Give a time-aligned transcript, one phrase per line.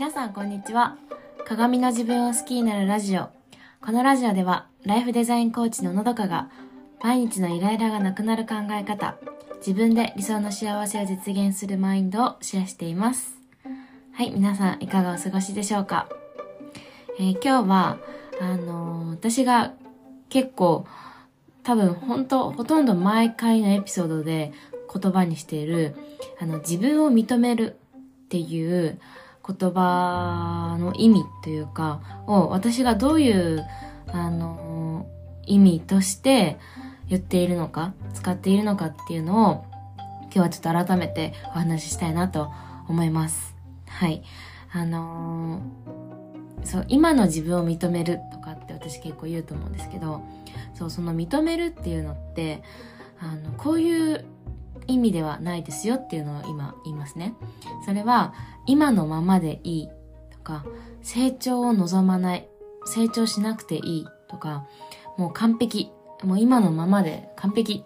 [0.00, 0.96] 皆さんこんにちは。
[1.44, 3.28] 鏡の自分を好きになるラジオ。
[3.82, 6.48] このラジオでは、ライフデザインコーチののどかが、
[7.02, 9.18] 毎日のイライラがなくなる考え方、
[9.58, 13.36] 自分で理想の幸せを実現するマインドをシェアしています。
[14.14, 16.08] はい、皆さんいかがお過ごしでしょうか？
[17.18, 17.98] えー今日は、
[18.40, 19.74] あのー私が
[20.30, 20.86] 結構、
[21.62, 24.54] 多分本当ほとんど毎回のエピソードで
[24.90, 25.94] 言葉にしている、
[26.40, 27.76] あの、自分を認める
[28.24, 28.98] っていう
[29.58, 33.64] 言葉の意味というか、を私がどういう、
[34.12, 35.06] あの、
[35.46, 36.58] 意味として
[37.08, 39.64] 言っているのか、使っているのかっていうのを、
[40.22, 42.50] 今日はちょっと改めてお話ししたいなと
[42.88, 43.54] 思います。
[43.86, 44.22] はい。
[44.72, 46.00] あのー
[46.64, 50.22] そう、今の自分を認めるとかって私結構言うと思うんですけど、
[50.74, 52.62] そう、その認めるっていうのって、
[53.18, 54.24] あの、こういう
[54.90, 57.34] 意味ではないですよっていうのを今言いますね。
[57.86, 58.34] それは、
[58.66, 59.88] 今のままでいい
[60.32, 60.64] とか、
[61.02, 62.48] 成長を望まない、
[62.84, 64.66] 成長しなくていいとか、
[65.16, 65.90] もう完璧、
[66.22, 67.84] もう今のままで完璧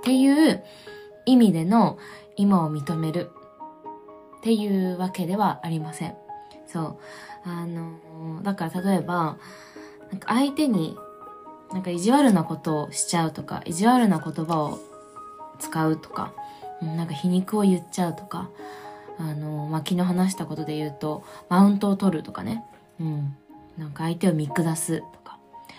[0.02, 0.64] ていう
[1.26, 1.98] 意味での
[2.36, 3.30] 今を認める
[4.38, 6.16] っていうわけではありません。
[6.66, 6.98] そう。
[7.44, 9.36] あのだから例えば、
[10.10, 10.96] なんか相手に、
[11.72, 14.78] なんか意地悪なことをしちゃうとか、意地悪な言葉を
[15.62, 16.32] 使うとか、
[16.82, 18.50] なんか皮肉を言っちゃうとか、
[19.18, 22.64] あのまあ、昨日話したことで言うと、マウントを取るとかね、
[23.00, 23.36] うん。
[23.78, 25.38] なんか相手を見下すとか、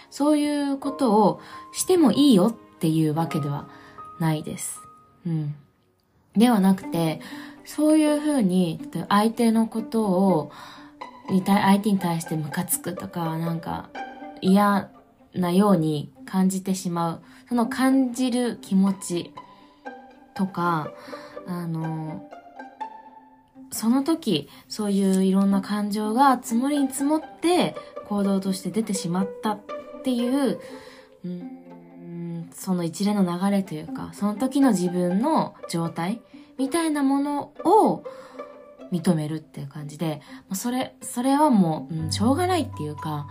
[0.09, 1.41] そういうことを
[1.73, 3.67] してもいいよっていうわけでは
[4.19, 4.79] ないです。
[5.27, 5.55] うん。
[6.35, 7.19] ではなくて、
[7.65, 10.51] そういうふうに、相手のことを、
[11.27, 13.89] 相手に対してムカつくとか、なんか
[14.41, 14.89] 嫌
[15.33, 17.21] なように感じてしまう。
[17.49, 19.33] その感じる気持ち
[20.35, 20.91] とか、
[21.47, 22.29] あの、
[23.71, 27.75] その時、そういういろんな感情が積もりに積もって
[28.07, 29.61] 行動として出てしまったっ
[30.03, 30.59] ていう、
[31.25, 31.63] うん
[32.51, 36.21] その一連の流れというか、その時の自分の状態
[36.57, 38.03] みたいなものを
[38.91, 40.21] 認めるっていう感じで、
[40.53, 43.27] それ、それはもう、うん、しょうがないっていうか、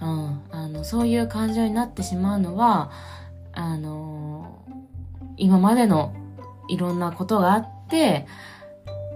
[0.00, 2.90] うん、あの、そういう感情になってしまうのは、
[3.52, 4.62] あの
[5.36, 6.12] 今までの
[6.68, 8.26] いろんなことがあって、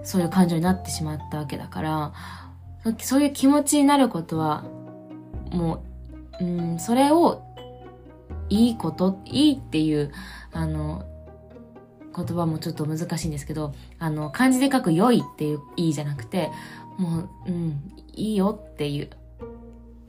[0.03, 2.13] そういう感情になってしまったわけだから、
[2.99, 4.63] そういう気持ちになることは、
[5.51, 5.83] も
[6.39, 7.41] う、うん、それを、
[8.49, 10.11] いいこと、いいっていう、
[10.51, 11.05] あの、
[12.15, 16.51] 言葉もちょっと難しいんですけど、あの、漢字で書く良いっていういいじゃなくて、
[16.97, 19.09] もう、うん、いいよっていう、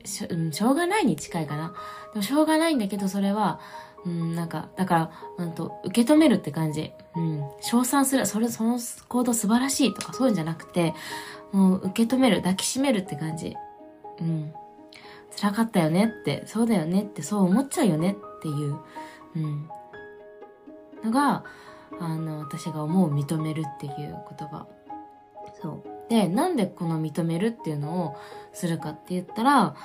[0.03, 1.73] しょ,、うん、しょうがないに近いかな。
[2.13, 3.59] でもしょうがないんだけど、それは、
[4.05, 6.91] うん、なんか、だから、うんと、受け止めるって感じ。
[7.15, 10.93] うん、称賛する、それ、その行動素晴らしいとかそういうんじゃなくて、
[11.51, 13.55] もう受け止める、抱きしめるって感じ。
[14.19, 14.53] うん。
[15.39, 18.79] 辛かったよねって、そうだよねって、そう思っちゃうよねっていう、
[19.35, 19.69] うん。
[21.03, 21.43] のが、
[21.99, 24.67] あの、私が思う認めるっていう言葉。
[25.61, 26.09] そう。
[26.09, 28.15] で、なんでこの認めるっていうのを
[28.53, 29.75] するかって言ったら、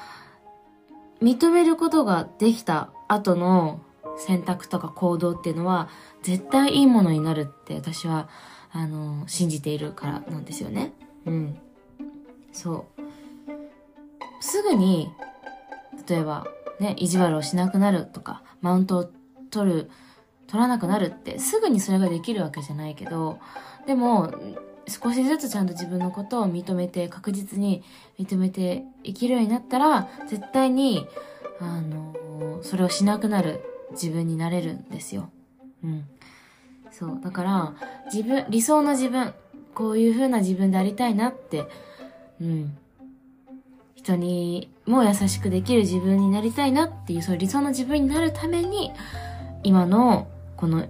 [1.22, 3.80] 認めることができた後の
[4.18, 5.88] 選択とか行動っていうのは、
[6.22, 8.28] 絶対いいものになるって私は、
[8.72, 10.92] あの、信じているからなんですよね。
[11.26, 11.58] うん。
[12.52, 13.00] そう。
[14.40, 15.10] すぐに、
[16.08, 16.46] 例えば、
[16.78, 19.10] ね、意地悪をしなくなるとか、マウントを
[19.50, 19.90] 取る、
[20.46, 23.38] 取らなくなるって、すぐにそれができるわけじゃないけど、
[23.86, 24.32] でも、
[24.88, 27.84] 少しずつちゃんと自分のことを認めて、確実に
[28.18, 31.06] 認めて生きるようになったら、絶対に、
[31.60, 35.30] あの、それをしなくなる自分になれるんですよ。
[35.84, 36.04] うん。
[36.90, 37.20] そう。
[37.22, 37.74] だから、
[38.12, 39.32] 自分、理想の自分、
[39.74, 41.66] こういう風な自分でありたいなって、
[42.40, 42.76] うん。
[43.96, 48.92] 人にも優しくできる自分になりたいなっていう、そういう理想の自分になるために、
[49.62, 50.86] 今の、この、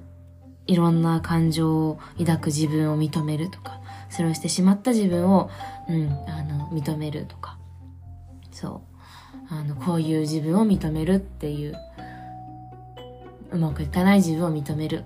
[0.67, 5.51] いろんな感情を抱く自分を認めるとか、それをしてしまった自分を、
[5.89, 7.59] うん、あの、認めるとか、
[8.53, 8.91] そう。
[9.53, 11.75] あの、こういう自分を認めるっていう、
[13.53, 15.03] うまくいかない自分を認めるっ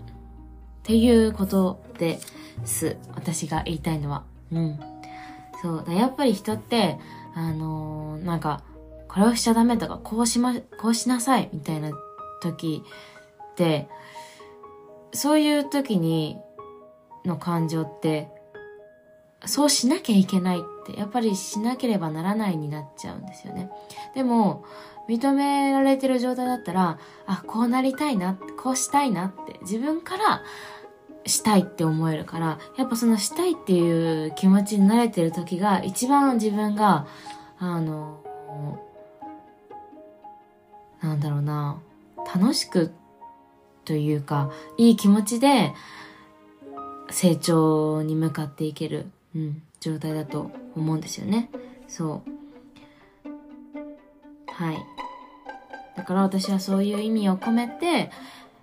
[0.83, 2.21] ていうことで
[2.65, 2.97] す。
[3.15, 4.25] 私が言いたいのは。
[4.53, 4.81] うん。
[5.63, 5.85] そう。
[5.87, 6.99] だやっぱり人って、
[7.35, 8.63] あのーなんか、
[9.09, 11.91] これをしちゃダメとか、こうしま、こうしなさいみたいな
[12.43, 12.83] 時
[13.53, 13.89] って、
[15.13, 16.39] そういう時に、
[17.25, 18.29] の感情って、
[19.47, 23.71] そうしなきゃいけないって、やっぱりしなければならないになっちゃうんですよね。
[24.15, 24.65] でも、
[25.09, 30.43] 認められてる状態だったら、あ、こうなりたいな、こうしたいなって、自分から
[31.27, 37.07] したいって思えるから、やっぱそのしたいっていう気持ちに慣れてる時が一番自分が、
[37.59, 38.23] あの、
[41.01, 41.79] なんだろうな、
[42.35, 42.93] 楽しく
[43.85, 45.73] というか、いい気持ちで
[47.11, 51.51] 成長に向かっていける、うん、状態だと思うんですよね。
[51.89, 52.34] そう。
[54.57, 54.79] はい。
[55.97, 58.11] だから私はそういう意味を込めて、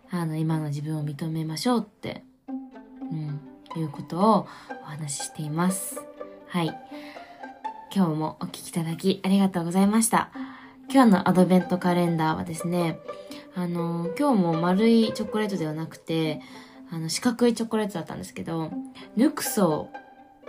[0.09, 3.39] あの、今の自分を認めましょうって、うん、
[3.79, 4.47] いうことを
[4.83, 6.01] お話ししています。
[6.47, 6.67] はい。
[7.93, 10.31] 今日もお聴きいただきありがとうございました。
[10.89, 12.99] 今日のアドベントカレンダーはですね、
[13.55, 16.41] あの、今日も丸いチョコレートではなくて、
[16.89, 18.71] あの、四角いチョコレートだったんですけど、
[19.15, 20.01] ヌクソーっ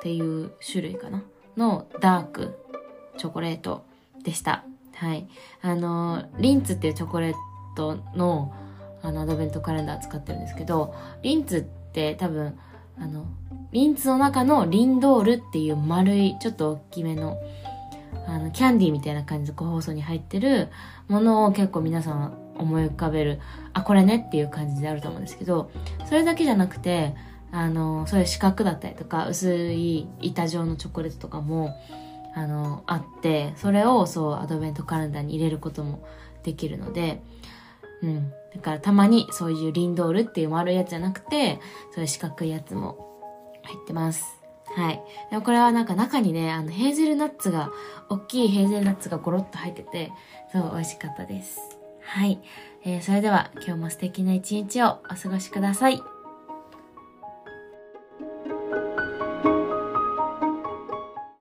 [0.02, 1.22] ていう種類かな
[1.56, 2.58] のダーク
[3.16, 3.84] チョコレート
[4.22, 4.64] でした。
[5.02, 5.26] はい。
[5.62, 7.34] あの、リンツっていうチョコレー
[7.74, 8.54] トの、
[9.02, 11.62] あの、アドベントカレンダー使ってるんですけど、リンツっ
[11.92, 12.56] て多分、
[12.96, 13.26] あの、
[13.72, 17.36] リンツの中のリンドールっていう丸い、ちょっと大きめの、
[18.28, 20.68] あの、キャンディーみたいな感じで個包装に入ってる
[21.08, 23.40] ものを結構皆さん思い浮かべる、
[23.72, 25.72] あ、これねっていう感じであると思うんですけど、
[26.06, 27.16] それだけじゃなくて、
[27.50, 31.74] あの、そういう四角だったりとか、薄い板状のチョコレートとかも、
[32.34, 36.04] あの、あって、それをそう、アドベントカレンダーに入れることも
[36.42, 37.22] できるので、
[38.02, 38.30] うん。
[38.54, 41.60] だからたまにそういうリンドールっていう丸いやつじゃなくて、
[41.92, 43.22] そういう四角いやつも
[43.62, 44.42] 入ってます。
[44.74, 45.02] はい。
[45.30, 47.70] でもこれはなんか中にね、あの、ヘーゼルナッツが、
[48.08, 50.12] 大きいヘーゼルナッツがゴロッと入ってて、
[50.52, 51.60] そう、美味しかったです。
[52.00, 52.40] はい。
[52.84, 56.02] えー、それでは今日も素敵な一日をお過ごしください。